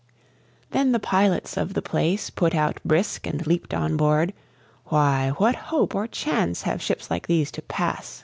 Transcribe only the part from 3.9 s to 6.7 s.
board: "Why, what hope or chance